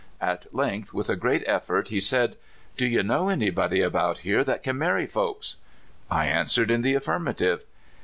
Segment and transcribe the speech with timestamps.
[0.19, 4.43] At length, with a great effort, he said: '* Do 3^ou know anybody about here
[4.43, 5.57] that can marry folks?"
[6.09, 7.63] I answered in the affirmative.